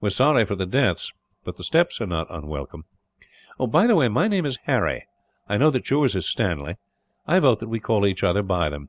We 0.00 0.08
are 0.08 0.10
sorry 0.10 0.44
for 0.44 0.56
the 0.56 0.66
deaths, 0.66 1.12
but 1.44 1.56
the 1.56 1.62
steps 1.62 2.00
are 2.00 2.06
not 2.08 2.26
unwelcome. 2.30 2.84
"By 3.64 3.86
the 3.86 3.94
way, 3.94 4.08
my 4.08 4.26
name 4.26 4.44
is 4.44 4.58
Harry. 4.64 5.06
I 5.48 5.56
know 5.56 5.70
that 5.70 5.88
yours 5.88 6.16
is 6.16 6.26
Stanley. 6.28 6.78
I 7.28 7.38
vote 7.38 7.60
that 7.60 7.68
we 7.68 7.78
call 7.78 8.04
each 8.04 8.24
other 8.24 8.42
by 8.42 8.70
them. 8.70 8.88